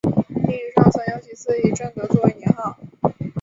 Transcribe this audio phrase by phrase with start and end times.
[0.29, 2.75] 历史上曾有几次以正德作为年号。